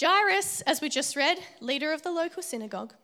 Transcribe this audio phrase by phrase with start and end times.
[0.00, 2.94] Jairus, as we just read, leader of the local synagogue,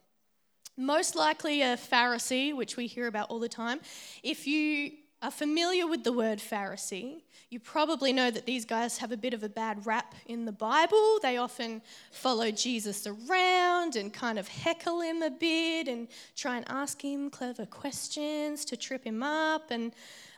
[0.79, 3.81] most likely a Pharisee, which we hear about all the time.
[4.23, 7.21] If you are familiar with the word Pharisee,
[7.51, 10.53] you probably know that these guys have a bit of a bad rap in the
[10.53, 11.19] Bible.
[11.21, 11.83] They often
[12.13, 17.29] follow Jesus around and kind of heckle him a bit and try and ask him
[17.29, 19.71] clever questions to trip him up.
[19.71, 19.93] And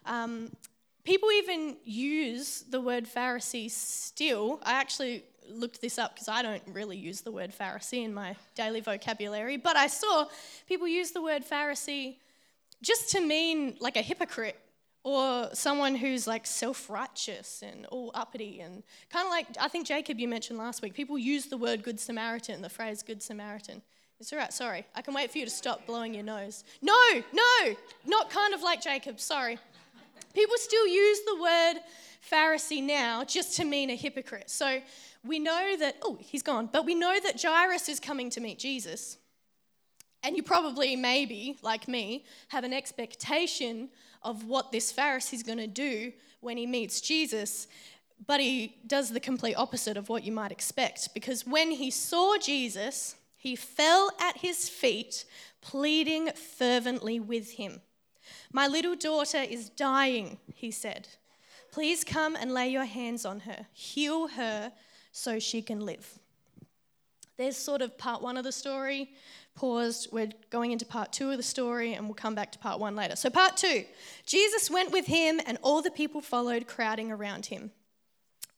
[0.06, 0.50] um,
[1.04, 4.60] people even use the word Pharisee still.
[4.64, 8.36] I actually looked this up because I don't really use the word Pharisee in my
[8.54, 10.26] daily vocabulary, but I saw
[10.68, 12.16] people use the word Pharisee
[12.82, 14.58] just to mean like a hypocrite
[15.04, 19.86] or someone who's like self righteous and all uppity and kind of like I think
[19.86, 20.94] Jacob you mentioned last week.
[20.94, 23.82] People use the word Good Samaritan, the phrase Good Samaritan.
[24.20, 24.84] It's all right, sorry.
[24.96, 26.64] I can wait for you to stop blowing your nose.
[26.82, 26.94] No,
[27.32, 29.58] no, not kind of like Jacob, sorry.
[30.34, 31.74] People still use the word
[32.30, 34.50] Pharisee now just to mean a hypocrite.
[34.50, 34.80] So
[35.26, 38.58] we know that, oh, he's gone, but we know that Jairus is coming to meet
[38.58, 39.18] Jesus.
[40.22, 43.88] And you probably, maybe, like me, have an expectation
[44.22, 47.68] of what this Pharisee is going to do when he meets Jesus.
[48.26, 51.14] But he does the complete opposite of what you might expect.
[51.14, 55.24] Because when he saw Jesus, he fell at his feet,
[55.60, 57.80] pleading fervently with him.
[58.52, 61.08] My little daughter is dying, he said.
[61.70, 64.72] Please come and lay your hands on her, heal her
[65.18, 66.18] so she can live.
[67.36, 69.10] There's sort of part one of the story
[69.54, 70.08] paused.
[70.12, 72.96] We're going into part two of the story, and we'll come back to part one
[72.96, 73.16] later.
[73.16, 73.84] So, part two
[74.26, 77.70] Jesus went with him, and all the people followed, crowding around him.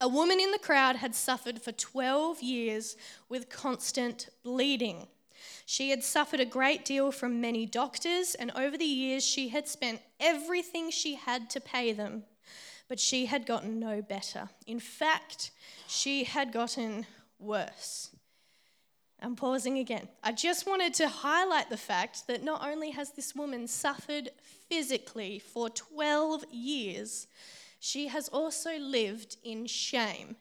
[0.00, 2.96] A woman in the crowd had suffered for 12 years
[3.28, 5.08] with constant bleeding.
[5.66, 9.68] She had suffered a great deal from many doctors, and over the years, she had
[9.68, 12.24] spent everything she had to pay them,
[12.90, 14.48] but she had gotten no better.
[14.66, 15.52] In fact,
[15.86, 17.06] she had gotten
[17.38, 18.10] worse.
[19.22, 20.08] I'm pausing again.
[20.24, 24.30] I just wanted to highlight the fact that not only has this woman suffered
[24.68, 27.28] physically for 12 years,
[27.78, 30.34] she has also lived in shame,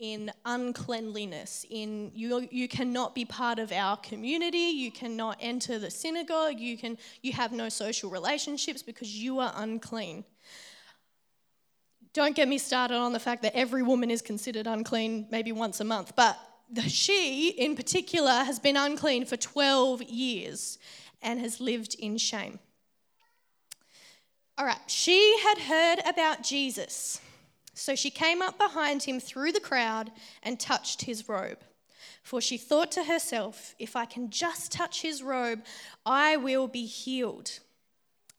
[0.00, 5.90] in uncleanliness, in you, you cannot be part of our community, you cannot enter the
[5.90, 10.24] synagogue, you, can, you have no social relationships because you are unclean.
[12.12, 15.80] Don't get me started on the fact that every woman is considered unclean maybe once
[15.80, 16.38] a month, but
[16.86, 20.78] she, in particular, has been unclean for 12 years
[21.22, 22.58] and has lived in shame.
[24.58, 27.20] All right, she had heard about Jesus.
[27.74, 30.12] So she came up behind him through the crowd
[30.42, 31.60] and touched his robe.
[32.22, 35.62] For she thought to herself, if I can just touch his robe,
[36.04, 37.60] I will be healed.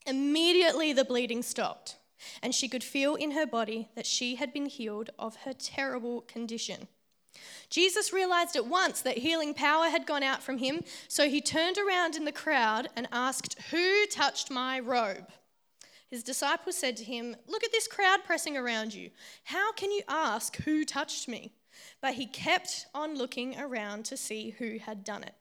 [0.06, 1.98] Immediately the bleeding stopped,
[2.42, 6.22] and she could feel in her body that she had been healed of her terrible
[6.22, 6.88] condition.
[7.70, 11.78] Jesus realized at once that healing power had gone out from him, so he turned
[11.78, 15.30] around in the crowd and asked, Who touched my robe?
[16.10, 19.10] His disciples said to him, Look at this crowd pressing around you.
[19.46, 21.54] How can you ask, Who touched me?
[22.02, 25.34] But he kept on looking around to see who had done it.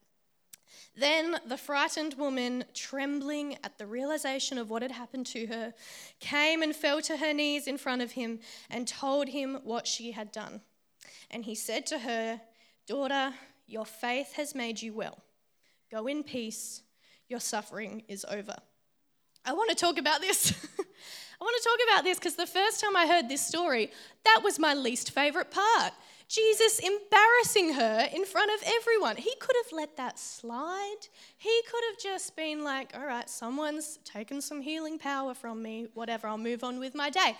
[0.94, 5.72] Then the frightened woman, trembling at the realization of what had happened to her,
[6.20, 10.12] came and fell to her knees in front of him and told him what she
[10.12, 10.60] had done.
[11.31, 12.41] And he said to her,
[12.86, 13.32] Daughter,
[13.66, 15.19] your faith has made you well.
[15.91, 16.82] Go in peace,
[17.28, 18.56] your suffering is over.
[19.44, 20.52] I want to talk about this.
[20.78, 23.91] I want to talk about this because the first time I heard this story,
[24.25, 25.92] that was my least favorite part.
[26.32, 29.16] Jesus embarrassing her in front of everyone.
[29.16, 30.97] He could have let that slide.
[31.37, 35.88] He could have just been like, all right, someone's taken some healing power from me,
[35.93, 37.37] whatever, I'll move on with my day.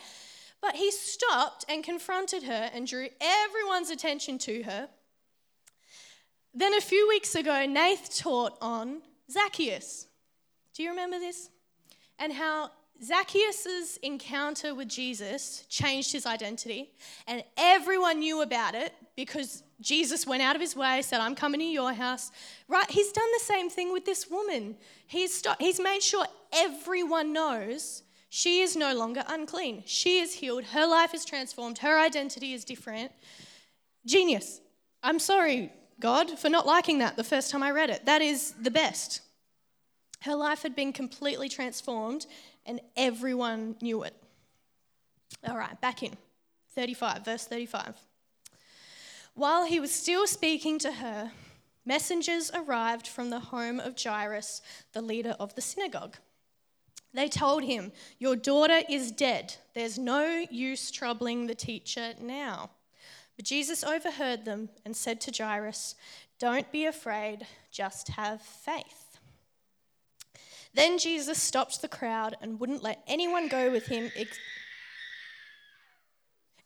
[0.61, 4.91] But he stopped and confronted her and drew everyone's attention to her.
[6.53, 10.07] Then a few weeks ago, Nath taught on Zacchaeus.
[10.75, 11.49] Do you remember this?
[12.19, 12.71] And how
[13.03, 16.91] Zacchaeus' encounter with Jesus changed his identity,
[17.27, 21.61] and everyone knew about it because Jesus went out of his way, said, I'm coming
[21.61, 22.31] to your house.
[22.69, 22.89] Right?
[22.89, 24.77] He's done the same thing with this woman.
[25.07, 29.83] He's, he's made sure everyone knows she is no longer unclean.
[29.85, 30.65] She is healed.
[30.65, 31.79] Her life is transformed.
[31.79, 33.13] Her identity is different.
[34.07, 34.61] Genius.
[35.03, 38.07] I'm sorry, God, for not liking that the first time I read it.
[38.07, 39.21] That is the best.
[40.21, 42.27] Her life had been completely transformed,
[42.67, 44.15] and everyone knew it.
[45.47, 46.13] All right, back in
[46.75, 47.97] 35, verse 35.
[49.35, 51.33] While he was still speaking to her,
[51.85, 54.61] messengers arrived from the home of Jairus,
[54.93, 56.17] the leader of the synagogue.
[57.15, 59.57] They told him, Your daughter is dead.
[59.75, 62.71] There's no use troubling the teacher now.
[63.37, 65.95] But Jesus overheard them and said to Jairus,
[66.39, 69.02] Don't be afraid, just have faith.
[70.75, 74.39] Then Jesus stopped the crowd and wouldn't let anyone go with him ex-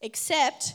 [0.00, 0.75] except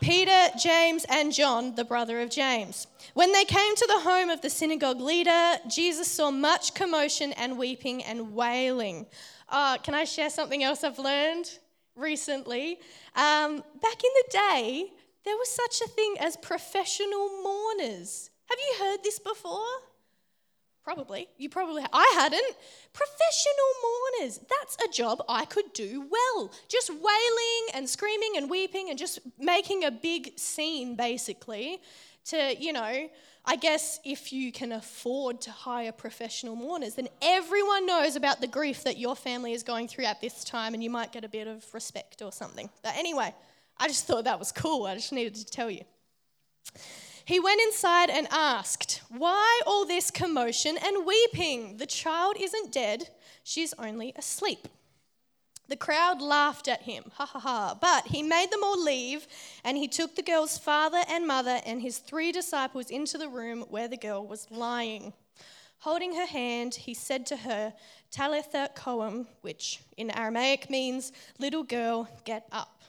[0.00, 2.86] Peter, James, and John, the brother of James.
[3.14, 7.58] When they came to the home of the synagogue leader, Jesus saw much commotion and
[7.58, 9.06] weeping and wailing.
[9.48, 11.50] Uh, can I share something else I've learned
[11.96, 12.78] recently?
[13.16, 14.92] Um, back in the day,
[15.24, 18.30] there was such a thing as professional mourners.
[18.48, 19.66] Have you heard this before?
[20.88, 21.28] Probably.
[21.36, 22.56] You probably, I hadn't.
[22.94, 24.40] Professional mourners.
[24.48, 26.50] That's a job I could do well.
[26.66, 31.82] Just wailing and screaming and weeping and just making a big scene, basically,
[32.28, 33.10] to, you know,
[33.44, 38.46] I guess if you can afford to hire professional mourners, then everyone knows about the
[38.46, 41.28] grief that your family is going through at this time and you might get a
[41.28, 42.70] bit of respect or something.
[42.82, 43.34] But anyway,
[43.76, 44.86] I just thought that was cool.
[44.86, 45.82] I just needed to tell you.
[47.28, 51.76] He went inside and asked, Why all this commotion and weeping?
[51.76, 53.10] The child isn't dead,
[53.44, 54.66] she's only asleep.
[55.68, 57.78] The crowd laughed at him, ha ha ha.
[57.78, 59.26] But he made them all leave,
[59.62, 63.66] and he took the girl's father and mother and his three disciples into the room
[63.68, 65.12] where the girl was lying.
[65.80, 67.74] Holding her hand, he said to her,
[68.10, 72.80] Talitha koum, which in Aramaic means, Little girl, get up.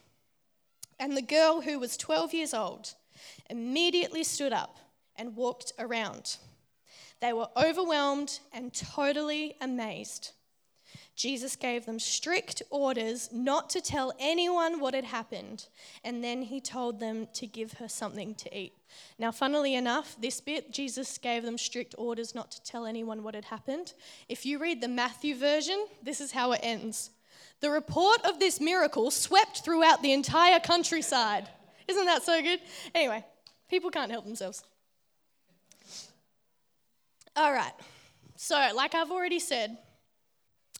[0.97, 2.93] And the girl, who was 12 years old,
[3.49, 4.77] immediately stood up
[5.15, 6.37] and walked around.
[7.21, 10.31] They were overwhelmed and totally amazed.
[11.15, 15.67] Jesus gave them strict orders not to tell anyone what had happened,
[16.05, 18.71] and then he told them to give her something to eat.
[19.17, 23.35] Now, funnily enough, this bit, Jesus gave them strict orders not to tell anyone what
[23.35, 23.93] had happened.
[24.29, 27.09] If you read the Matthew version, this is how it ends.
[27.59, 31.49] The report of this miracle swept throughout the entire countryside.
[31.89, 32.61] Isn't that so good?
[32.95, 33.25] Anyway,
[33.69, 34.63] People can't help themselves.
[37.35, 37.73] All right.
[38.35, 39.77] So, like I've already said,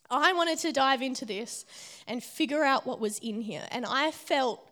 [0.10, 1.66] I wanted to dive into this
[2.08, 3.64] and figure out what was in here.
[3.72, 4.68] And I felt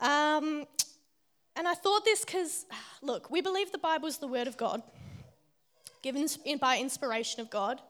[0.00, 0.64] Um,
[1.56, 2.66] and I thought this because,
[3.02, 4.80] look, we believe the Bible is the Word of God,
[6.02, 6.28] given
[6.60, 7.80] by inspiration of God,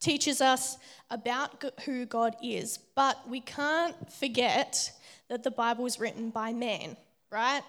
[0.00, 0.78] teaches us
[1.10, 2.78] about who God is.
[2.94, 4.90] But we can't forget
[5.28, 6.96] that the Bible was written by man,
[7.30, 7.62] right?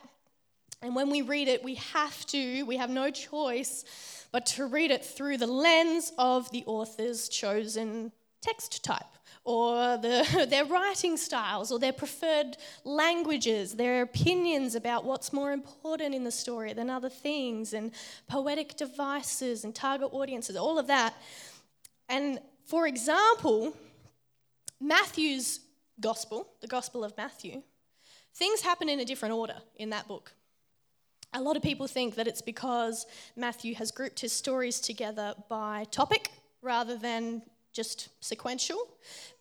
[0.81, 3.83] And when we read it, we have to, we have no choice
[4.31, 9.03] but to read it through the lens of the author's chosen text type
[9.45, 16.15] or the, their writing styles or their preferred languages, their opinions about what's more important
[16.15, 17.91] in the story than other things, and
[18.27, 21.13] poetic devices and target audiences, all of that.
[22.09, 23.75] And for example,
[24.79, 25.59] Matthew's
[25.99, 27.61] gospel, the Gospel of Matthew,
[28.35, 30.33] things happen in a different order in that book.
[31.33, 35.85] A lot of people think that it's because Matthew has grouped his stories together by
[35.89, 36.29] topic
[36.61, 37.41] rather than
[37.73, 38.87] just sequential.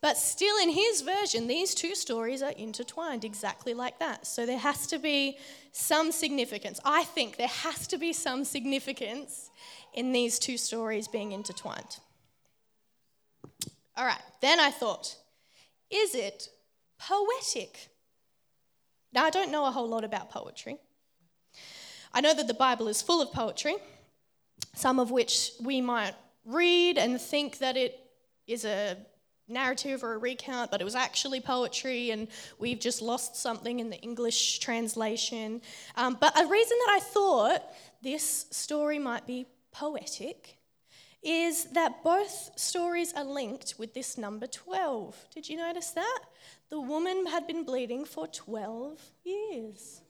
[0.01, 4.27] But still, in his version, these two stories are intertwined exactly like that.
[4.27, 5.37] So there has to be
[5.71, 6.79] some significance.
[6.83, 9.49] I think there has to be some significance
[9.93, 11.99] in these two stories being intertwined.
[13.95, 15.15] All right, then I thought,
[15.89, 16.49] is it
[16.97, 17.89] poetic?
[19.13, 20.77] Now, I don't know a whole lot about poetry.
[22.11, 23.75] I know that the Bible is full of poetry,
[24.75, 27.99] some of which we might read and think that it
[28.47, 28.97] is a
[29.47, 32.27] narrative or a recount, but it was actually poetry, and
[32.59, 35.61] we've just lost something in the English translation.
[35.95, 37.63] Um, but a reason that I thought
[38.01, 40.57] this story might be poetic
[41.21, 45.27] is that both stories are linked with this number 12.
[45.33, 46.19] Did you notice that?
[46.69, 50.01] The woman had been bleeding for 12 years.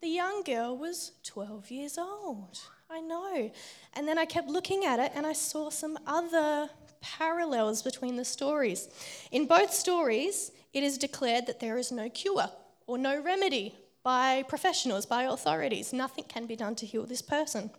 [0.00, 2.60] The young girl was 12 years old.
[2.90, 3.50] I know.
[3.94, 6.68] And then I kept looking at it and I saw some other
[7.16, 8.88] parallels between the stories.
[9.30, 12.50] In both stories, it is declared that there is no cure
[12.86, 15.92] or no remedy by professionals, by authorities.
[15.92, 17.70] Nothing can be done to heal this person.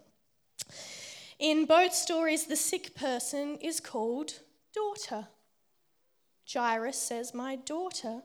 [1.39, 4.33] In both stories, the sick person is called
[4.74, 5.27] daughter.
[6.51, 8.21] Jairus says, My daughter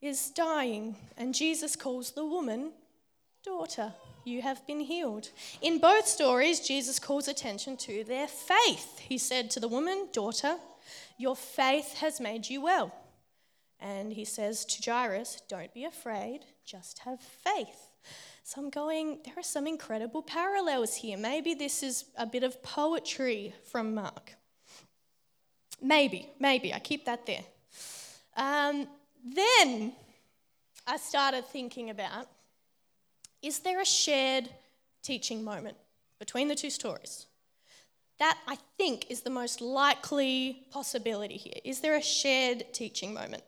[0.00, 2.72] is dying, and Jesus calls the woman
[3.42, 3.92] daughter
[4.28, 5.30] you have been healed.
[5.60, 8.98] In both stories, Jesus calls attention to their faith.
[8.98, 10.56] He said to the woman, Daughter,
[11.16, 12.94] your faith has made you well.
[13.80, 17.90] And he says to Jairus, Don't be afraid, just have faith.
[18.44, 21.18] So I'm going, there are some incredible parallels here.
[21.18, 24.32] Maybe this is a bit of poetry from Mark.
[25.82, 26.72] Maybe, maybe.
[26.72, 27.44] I keep that there.
[28.36, 28.86] Um,
[29.22, 29.92] then
[30.86, 32.26] I started thinking about
[33.42, 34.48] is there a shared
[35.02, 35.76] teaching moment
[36.18, 37.26] between the two stories?
[38.18, 41.60] That, I think, is the most likely possibility here.
[41.64, 43.44] Is there a shared teaching moment?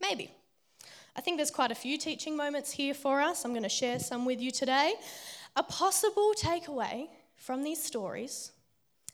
[0.00, 0.30] Maybe.
[1.14, 3.44] I think there's quite a few teaching moments here for us.
[3.44, 4.94] I'm going to share some with you today.
[5.56, 8.52] A possible takeaway from these stories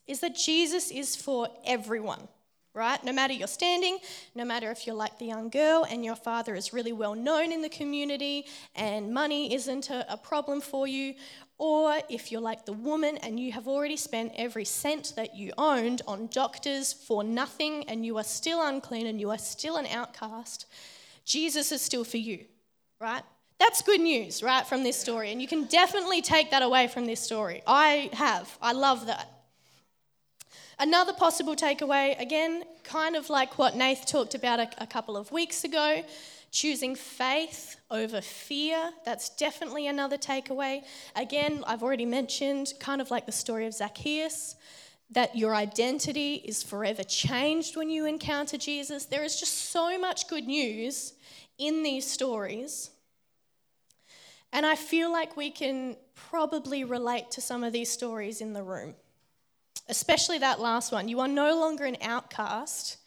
[0.07, 2.29] is that Jesus is for everyone
[2.79, 3.03] right?
[3.03, 3.99] No matter your standing,
[4.35, 7.53] no matter if you're like the young girl and your father is really well known
[7.53, 11.15] in the community and money isn't a, a problem for you,
[11.59, 15.53] or if you're like the woman and you have already spent every cent that you
[15.59, 19.87] owned on doctors for nothing and you are still unclean and you are still an
[19.87, 20.67] outcast,
[21.25, 22.45] Jesus is still for you,
[23.01, 23.23] right?
[23.59, 25.33] That's good news, right, from this story.
[25.33, 27.63] And you can definitely take that away from this story.
[27.67, 28.57] I have.
[28.63, 29.38] I love that.
[30.81, 35.33] Another possible takeaway, again, kind of like what Nath talked about a, a couple of
[35.33, 36.05] weeks ago,
[36.53, 38.93] choosing faith over fear.
[39.05, 40.85] That's definitely another takeaway.
[41.17, 44.55] Again, I've already mentioned, kind of like the story of Zacchaeus,
[45.11, 49.07] that your identity is forever changed when you encounter Jesus.
[49.07, 51.15] There is just so much good news
[51.59, 52.91] in these stories.
[54.53, 58.63] And I feel like we can probably relate to some of these stories in the
[58.63, 58.95] room
[59.89, 61.09] especially that last one.
[61.09, 62.99] You are no longer an outcast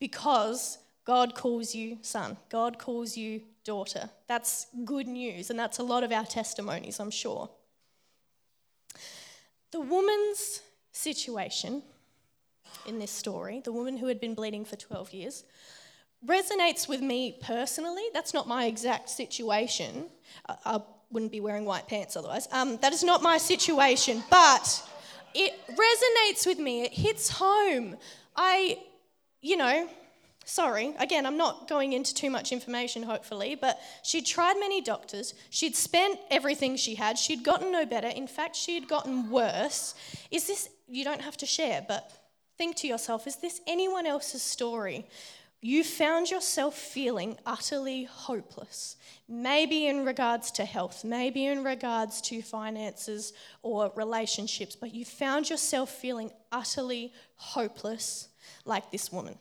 [0.00, 4.10] because God calls you son, God calls you daughter.
[4.26, 7.50] That's good news, and that's a lot of our testimonies, I'm sure.
[9.72, 10.60] The woman's
[10.92, 11.82] situation
[12.86, 15.44] in this story, the woman who had been bleeding for 12 years,
[16.24, 18.04] resonates with me personally.
[18.12, 20.06] That's not my exact situation.
[20.64, 22.48] I, wouldn't be wearing white pants otherwise.
[22.50, 24.82] Um, that is not my situation, but
[25.34, 26.82] it resonates with me.
[26.82, 27.96] It hits home.
[28.36, 28.78] I,
[29.40, 29.88] you know,
[30.44, 35.34] sorry, again, I'm not going into too much information, hopefully, but she'd tried many doctors.
[35.50, 37.18] She'd spent everything she had.
[37.18, 38.08] She'd gotten no better.
[38.08, 39.94] In fact, she had gotten worse.
[40.30, 42.10] Is this, you don't have to share, but
[42.56, 45.06] think to yourself, is this anyone else's story?
[45.66, 52.42] You found yourself feeling utterly hopeless, maybe in regards to health, maybe in regards to
[52.42, 58.28] finances or relationships, but you found yourself feeling utterly hopeless
[58.66, 59.38] like this woman.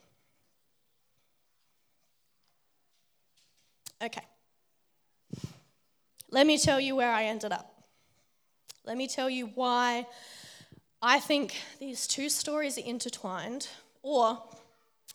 [4.01, 4.23] Okay.
[6.31, 7.83] Let me tell you where I ended up.
[8.85, 10.07] Let me tell you why
[11.01, 13.67] I think these two stories are intertwined,
[14.03, 14.41] or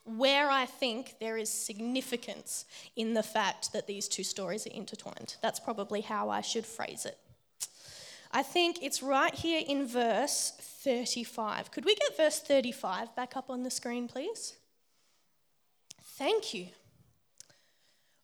[0.04, 2.64] where I think there is significance
[2.97, 5.37] in the fact that these two stories are intertwined.
[5.42, 7.18] That's probably how I should phrase it.
[8.33, 11.71] I think it's right here in verse 35.
[11.71, 14.54] Could we get verse 35 back up on the screen, please?
[16.02, 16.68] Thank you.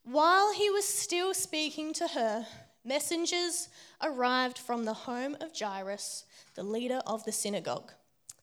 [0.04, 2.46] While he was still speaking to her,
[2.84, 3.68] messengers
[4.02, 7.92] arrived from the home of Jairus, the leader of the synagogue.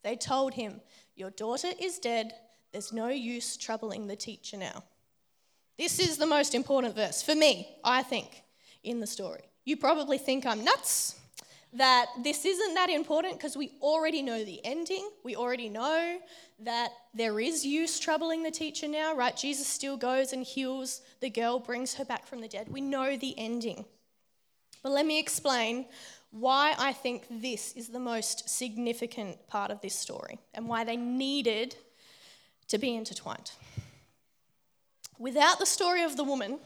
[0.04, 0.82] They told him,
[1.16, 2.34] Your daughter is dead.
[2.72, 4.84] There's no use troubling the teacher now.
[5.78, 8.44] This is the most important verse for me, I think,
[8.84, 9.42] in the story.
[9.66, 11.20] You probably think I'm nuts,
[11.74, 15.10] that this isn't that important because we already know the ending.
[15.24, 16.20] We already know
[16.60, 19.36] that there is use troubling the teacher now, right?
[19.36, 22.68] Jesus still goes and heals the girl, brings her back from the dead.
[22.70, 23.86] We know the ending.
[24.84, 25.86] But let me explain
[26.32, 30.98] why I think this is the most significant part of this story and why they
[30.98, 31.76] needed
[32.72, 33.52] to be intertwined.
[35.20, 36.58] Without the story of the woman,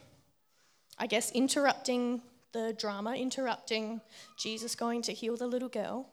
[0.98, 2.22] I guess interrupting
[2.54, 4.02] the drama, interrupting
[4.38, 6.08] Jesus going to heal the little girl,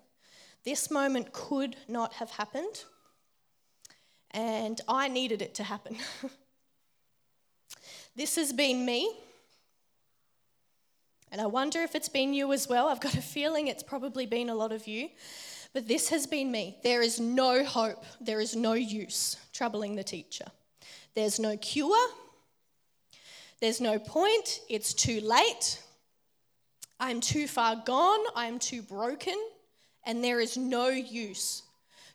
[0.65, 2.85] this moment could not have happened.
[4.31, 5.99] And I needed it to happen.
[8.17, 9.13] this has been me.
[11.31, 12.89] And I wonder if it's been you as well.
[12.89, 15.11] I've got a feeling it's probably been a lot of you.
[15.73, 16.77] But this has been me.
[16.83, 20.47] There is no hope, there is no use troubling the teacher.
[21.15, 22.09] There's no cure,
[23.61, 25.81] there's no point, it's too late.
[26.99, 29.37] I'm too far gone, I'm too broken,
[30.05, 31.63] and there is no use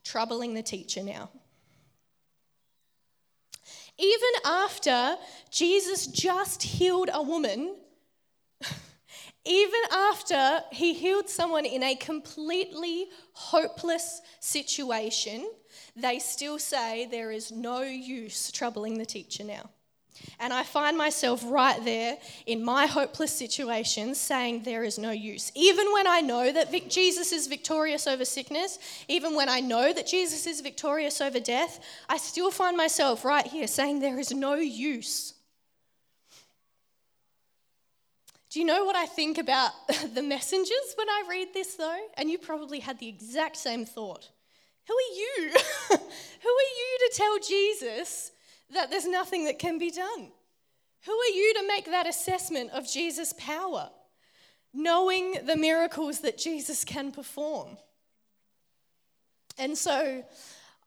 [0.03, 1.29] troubling the teacher now.
[3.97, 5.17] Even after
[5.49, 7.75] Jesus just healed a woman,
[9.47, 15.49] even after he healed someone in a completely hopeless situation,
[15.95, 19.69] they still say there is no use troubling the teacher now.
[20.39, 25.51] And I find myself right there in my hopeless situation saying there is no use.
[25.55, 30.07] Even when I know that Jesus is victorious over sickness, even when I know that
[30.07, 34.55] Jesus is victorious over death, I still find myself right here saying there is no
[34.55, 35.33] use.
[38.57, 39.69] Do you know what I think about
[40.15, 41.99] the messengers when I read this, though?
[42.17, 44.31] And you probably had the exact same thought.
[44.87, 45.51] Who are you?
[45.89, 48.31] Who are you to tell Jesus
[48.73, 50.31] that there's nothing that can be done?
[51.05, 53.91] Who are you to make that assessment of Jesus' power,
[54.73, 57.77] knowing the miracles that Jesus can perform?
[59.59, 60.25] And so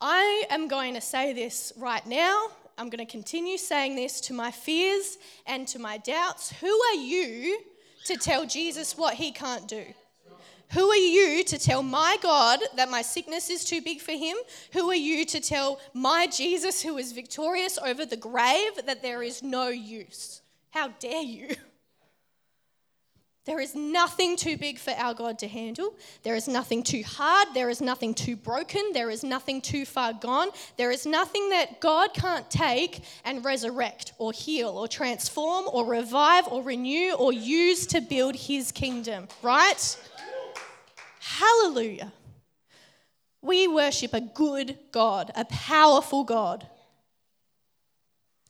[0.01, 2.49] I am going to say this right now.
[2.81, 6.51] I'm going to continue saying this to my fears and to my doubts.
[6.63, 7.61] Who are you
[8.07, 9.85] to tell Jesus what he can't do?
[10.71, 14.35] Who are you to tell my God that my sickness is too big for him?
[14.73, 19.23] Who are you to tell my Jesus, who is victorious over the grave, that there
[19.23, 20.41] is no use?
[20.71, 21.57] How dare you?
[23.47, 25.95] There is nothing too big for our God to handle.
[26.23, 27.49] There is nothing too hard.
[27.55, 28.93] There is nothing too broken.
[28.93, 30.51] There is nothing too far gone.
[30.77, 36.49] There is nothing that God can't take and resurrect or heal or transform or revive
[36.49, 39.97] or renew or use to build his kingdom, right?
[41.21, 42.13] Hallelujah.
[43.41, 46.67] We worship a good God, a powerful God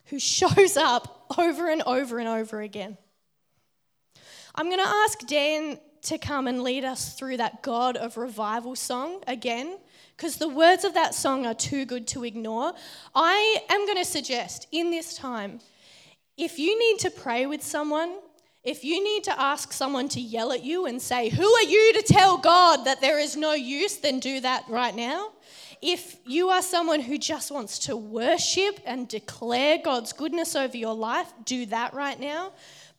[0.07, 2.97] who shows up over and over and over again.
[4.55, 8.75] I'm going to ask Dan to come and lead us through that God of revival
[8.75, 9.77] song again,
[10.17, 12.73] because the words of that song are too good to ignore.
[13.15, 15.59] I am going to suggest in this time,
[16.37, 18.17] if you need to pray with someone,
[18.63, 21.93] if you need to ask someone to yell at you and say, Who are you
[21.93, 25.29] to tell God that there is no use, then do that right now.
[25.81, 30.93] If you are someone who just wants to worship and declare God's goodness over your
[30.93, 32.51] life, do that right now.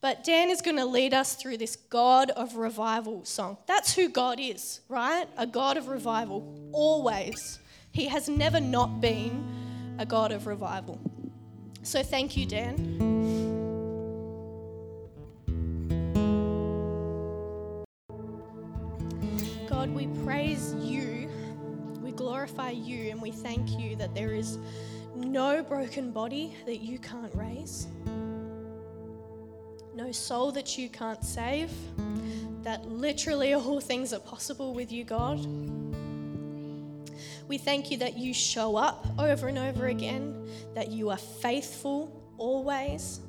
[0.03, 3.57] But Dan is going to lead us through this God of revival song.
[3.67, 5.29] That's who God is, right?
[5.39, 7.61] A God of revival, always.
[7.93, 11.01] He has never not been a God of revival.
[11.85, 12.99] So thank you, Dan.
[19.69, 21.31] God, we praise you,
[22.03, 24.59] we glorify you, and we thank you that there is
[25.15, 27.87] no broken body that you can't raise
[29.95, 31.71] no soul that you can't save,
[32.63, 35.45] that literally all things are possible with you, God.
[37.49, 42.23] We thank you that you show up over and over again, that you are faithful
[42.39, 43.21] always.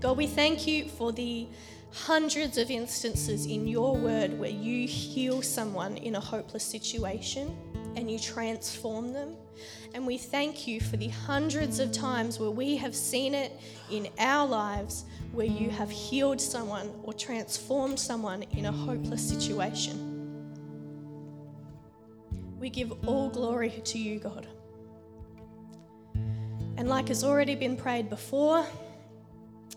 [0.00, 1.48] God, we thank you for the
[1.90, 7.56] hundreds of instances in your word where you heal someone in a hopeless situation
[7.96, 9.34] and you transform them.
[9.94, 13.52] And we thank you for the hundreds of times where we have seen it
[13.90, 20.12] in our lives where you have healed someone or transformed someone in a hopeless situation.
[22.58, 24.46] We give all glory to you, God.
[26.78, 28.66] And like has already been prayed before,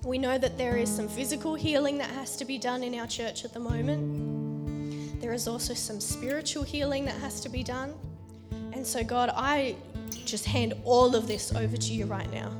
[0.04, 3.08] we know that there is some physical healing that has to be done in our
[3.08, 5.22] church at the moment.
[5.22, 7.94] there is also some spiritual healing that has to be done.
[8.74, 9.76] And so, God, I
[10.26, 12.52] just hand all of this over to you right now.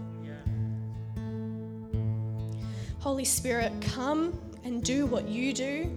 [3.00, 5.90] Holy Spirit, come and do what you do.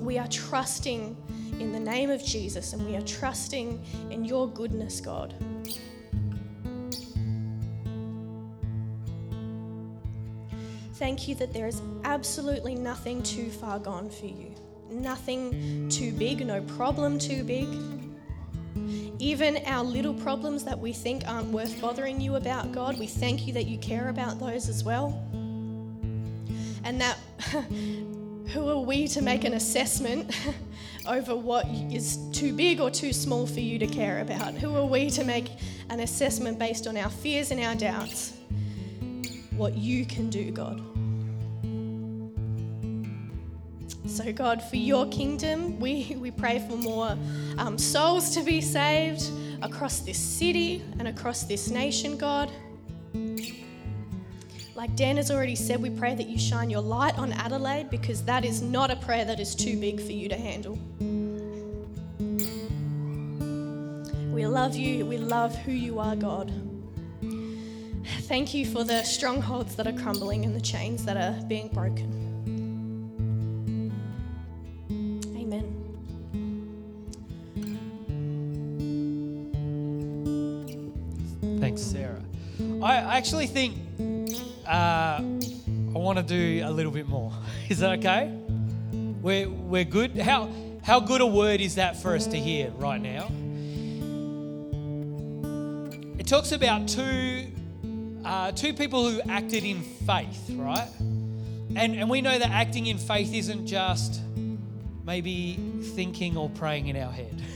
[0.00, 1.16] We are trusting
[1.60, 3.80] in the name of Jesus and we are trusting
[4.10, 5.34] in your goodness, God.
[10.94, 14.54] Thank you that there is absolutely nothing too far gone for you.
[14.90, 17.68] Nothing too big, no problem too big.
[19.22, 23.46] Even our little problems that we think aren't worth bothering you about, God, we thank
[23.46, 25.10] you that you care about those as well.
[26.82, 27.16] And that
[28.48, 30.36] who are we to make an assessment
[31.06, 34.54] over what is too big or too small for you to care about?
[34.54, 35.52] Who are we to make
[35.88, 38.32] an assessment based on our fears and our doubts?
[39.56, 40.91] What you can do, God.
[44.12, 47.16] So, God, for your kingdom, we, we pray for more
[47.56, 49.30] um, souls to be saved
[49.62, 52.52] across this city and across this nation, God.
[54.74, 58.22] Like Dan has already said, we pray that you shine your light on Adelaide because
[58.24, 60.78] that is not a prayer that is too big for you to handle.
[64.30, 65.06] We love you.
[65.06, 66.52] We love who you are, God.
[68.24, 72.21] Thank you for the strongholds that are crumbling and the chains that are being broken.
[83.12, 83.76] I actually think
[84.66, 87.30] uh, I want to do a little bit more.
[87.68, 88.34] Is that okay?
[89.20, 90.16] We're, we're good.
[90.16, 90.48] How,
[90.82, 93.30] how good a word is that for us to hear right now?
[96.18, 97.48] It talks about two,
[98.24, 100.88] uh, two people who acted in faith, right?
[101.76, 104.22] And, and we know that acting in faith isn't just
[105.04, 105.60] maybe
[105.94, 107.42] thinking or praying in our head.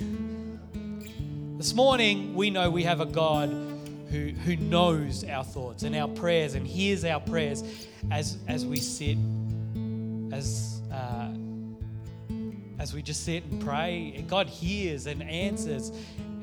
[1.57, 3.66] This morning, we know we have a God
[4.11, 7.63] who, who knows our thoughts and our prayers and hears our prayers
[8.11, 9.19] as, as we sit,
[10.33, 11.29] as, uh,
[12.79, 14.25] as we just sit and pray.
[14.29, 15.91] God hears and answers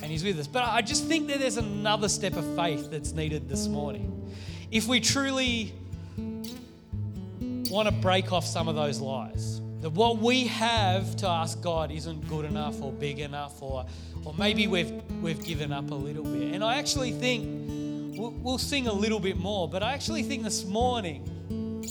[0.03, 0.47] and He's with us.
[0.47, 4.29] But I just think that there's another step of faith that's needed this morning.
[4.69, 5.73] If we truly
[6.17, 11.91] want to break off some of those lies, that what we have to ask God
[11.91, 13.85] isn't good enough or big enough or
[14.23, 16.53] or maybe we've we've given up a little bit.
[16.53, 20.43] And I actually think we'll, we'll sing a little bit more, but I actually think
[20.43, 21.81] this morning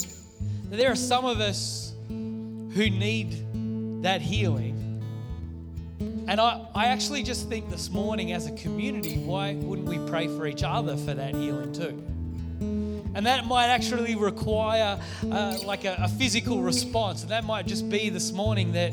[0.71, 4.71] that there are some of us who need that healing.
[6.29, 10.29] And I, I actually just think this morning as a community, why wouldn't we pray
[10.29, 12.03] for each other for that healing too?
[13.15, 14.99] And that might actually require
[15.31, 17.23] uh, like a, a physical response.
[17.23, 18.93] And that might just be this morning that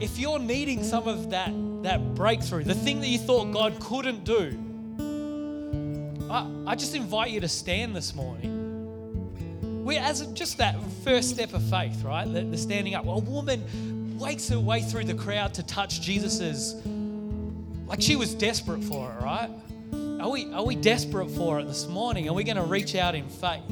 [0.00, 1.50] if you're needing some of that,
[1.82, 4.56] that breakthrough, the thing that you thought God couldn't do,
[6.30, 9.84] I, I just invite you to stand this morning.
[9.84, 12.30] We, as just that first step of faith, right?
[12.30, 13.06] The, the standing up.
[13.06, 16.74] A woman wakes her way through the crowd to touch Jesus's,
[17.86, 19.48] like she was desperate for it, right?
[20.20, 22.28] Are we, are we desperate for it this morning?
[22.28, 23.62] Are we going to reach out in faith?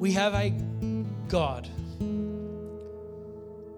[0.00, 0.50] we have a
[1.28, 1.68] God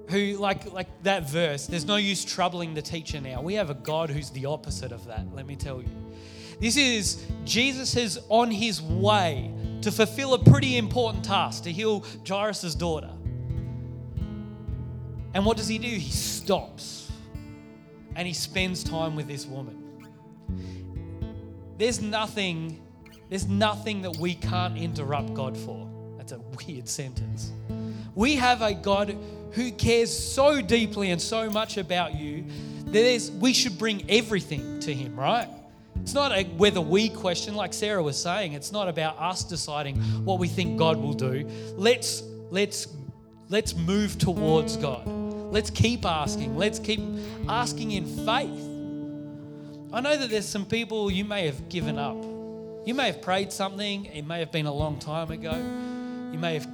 [0.09, 3.43] who, like, like that verse, there's no use troubling the teacher now.
[3.43, 5.89] We have a God who's the opposite of that, let me tell you.
[6.61, 9.51] This is Jesus is on his way
[9.83, 13.11] to fulfill a pretty important task to heal Jairus' daughter.
[15.35, 15.89] And what does he do?
[15.89, 17.11] He stops
[18.17, 19.79] and he spends time with this woman.
[21.79, 22.81] There's nothing,
[23.29, 25.89] there's nothing that we can't interrupt God for.
[26.17, 27.53] That's a weird sentence.
[28.15, 29.17] We have a God
[29.53, 32.45] who cares so deeply and so much about you
[32.87, 35.49] that we should bring everything to Him, right?
[36.03, 38.53] It's not a whether we question, like Sarah was saying.
[38.53, 41.49] It's not about us deciding what we think God will do.
[41.77, 42.89] Let's let's
[43.49, 45.22] let's move towards God.
[45.53, 46.57] Let's keep asking.
[46.57, 46.99] Let's keep
[47.47, 48.71] asking in faith.
[49.93, 52.17] I know that there's some people you may have given up.
[52.87, 55.53] You may have prayed something, it may have been a long time ago.
[55.53, 56.67] You may have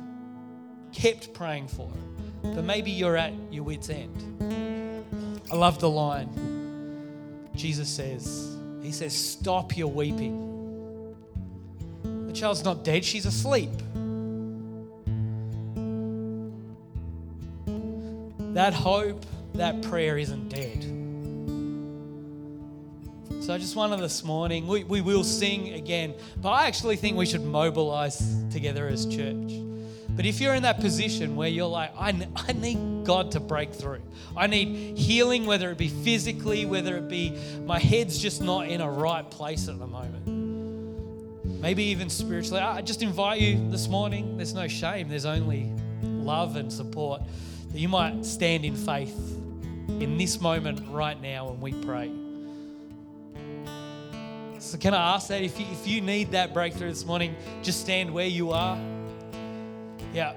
[0.92, 5.42] kept praying for it, but maybe you're at your wits' end.
[5.50, 7.48] I love the line.
[7.56, 11.16] Jesus says, He says, Stop your weeping.
[12.28, 13.70] The child's not dead, she's asleep.
[18.58, 20.82] That hope, that prayer isn't dead.
[23.40, 27.16] So I just wanted this morning, we, we will sing again, but I actually think
[27.16, 29.52] we should mobilize together as church.
[30.08, 33.72] But if you're in that position where you're like, I, I need God to break
[33.72, 34.02] through,
[34.36, 38.80] I need healing, whether it be physically, whether it be my head's just not in
[38.80, 40.26] a right place at the moment,
[41.60, 44.36] maybe even spiritually, I just invite you this morning.
[44.36, 45.70] There's no shame, there's only
[46.02, 47.22] love and support
[47.72, 49.16] that you might stand in faith
[49.88, 52.10] in this moment right now and we pray.
[54.58, 57.80] So, can I ask that if you, if you need that breakthrough this morning, just
[57.80, 58.78] stand where you are.
[60.12, 60.34] Yeah.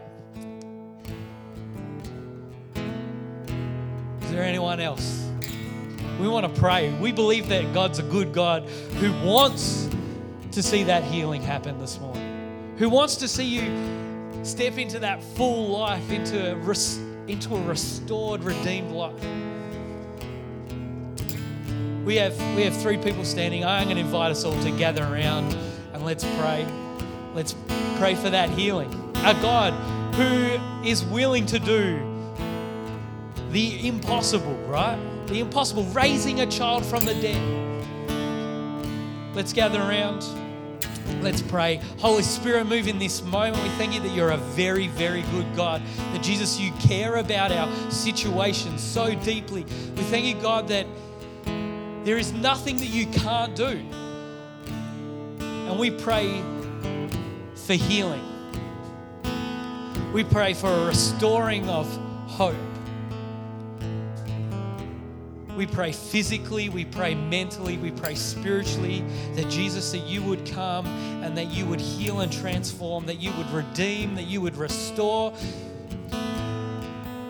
[4.21, 5.29] Is there anyone else?
[6.19, 6.93] We want to pray.
[6.93, 9.89] We believe that God's a good God who wants
[10.51, 15.23] to see that healing happen this morning, who wants to see you step into that
[15.23, 16.55] full life, into a,
[17.27, 19.23] into a restored, redeemed life.
[22.03, 23.63] We have, we have three people standing.
[23.63, 25.55] I'm going to invite us all to gather around
[25.93, 26.65] and let's pray.
[27.33, 27.55] Let's
[27.97, 28.91] pray for that healing.
[29.17, 29.73] A God
[30.15, 31.99] who is willing to do
[33.51, 34.97] the impossible, right?
[35.27, 37.41] The impossible, raising a child from the dead.
[39.35, 40.25] Let's gather around.
[41.21, 41.81] Let's pray.
[41.99, 43.61] Holy Spirit, move in this moment.
[43.61, 45.81] We thank you that you're a very, very good God.
[46.13, 49.63] That Jesus, you care about our situation so deeply.
[49.95, 50.87] We thank you, God, that
[52.03, 53.79] there is nothing that you can't do.
[55.39, 56.41] And we pray
[57.55, 58.23] for healing.
[60.11, 61.87] We pray for a restoring of
[62.27, 62.55] hope.
[65.61, 70.87] We pray physically, we pray mentally, we pray spiritually that Jesus, that you would come
[71.23, 75.35] and that you would heal and transform, that you would redeem, that you would restore.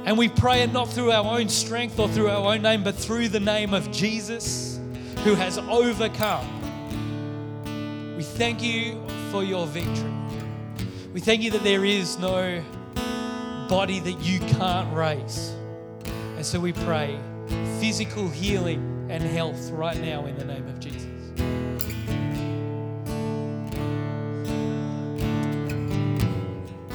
[0.06, 2.96] And we pray it not through our own strength or through our own name, but
[2.96, 4.80] through the name of Jesus
[5.26, 6.48] who has overcome.
[8.16, 8.98] We thank you
[9.30, 10.14] for your victory.
[11.12, 12.64] We thank you that there is no
[13.68, 15.54] body that you can't raise.
[16.38, 17.20] And so we pray
[17.80, 21.06] physical healing and health right now in the name of Jesus.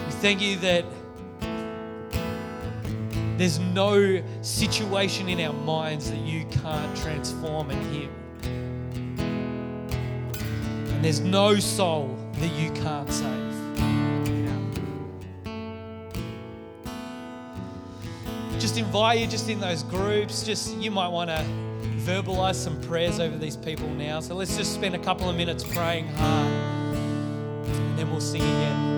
[0.06, 0.84] We thank you that
[3.36, 8.10] there's no situation in our minds that you can't transform and heal.
[10.94, 13.45] And there's no soul that you can't save.
[18.66, 21.36] Just invite you just in those groups, just you might want to
[21.98, 24.18] verbalize some prayers over these people now.
[24.18, 26.52] So let's just spend a couple of minutes praying hard
[26.96, 28.95] and then we'll sing again.